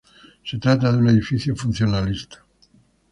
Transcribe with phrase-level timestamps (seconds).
[0.43, 2.43] Se trata de un edificio funcionalista.